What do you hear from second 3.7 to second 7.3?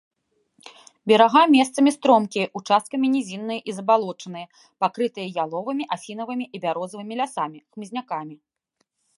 і забалочаныя, пакрытыя яловымі, асінавымі і бярозавымі